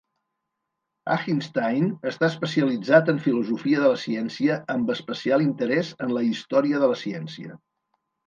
Achinstein 1.15 1.89
està 2.11 2.29
especialitzat 2.33 3.11
en 3.13 3.19
filosofia 3.27 3.83
de 3.85 3.91
la 3.93 3.99
ciència 4.05 4.57
amb 4.77 4.91
especial 4.95 5.45
interès 5.45 5.93
en 6.07 6.15
la 6.19 6.25
història 6.31 6.81
de 6.85 6.89
la 6.95 6.99
ciència. 7.05 7.59